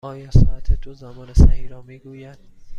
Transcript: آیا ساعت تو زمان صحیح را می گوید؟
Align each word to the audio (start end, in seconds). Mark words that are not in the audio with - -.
آیا 0.03 0.31
ساعت 0.31 0.73
تو 0.73 0.93
زمان 0.93 1.33
صحیح 1.33 1.69
را 1.69 1.81
می 1.81 1.99
گوید؟ 1.99 2.37